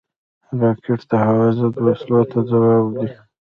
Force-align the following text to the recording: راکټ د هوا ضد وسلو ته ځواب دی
راکټ 0.61 0.99
د 1.09 1.11
هوا 1.27 1.47
ضد 1.57 1.75
وسلو 1.85 2.21
ته 2.31 2.37
ځواب 2.49 2.85
دی 2.97 3.07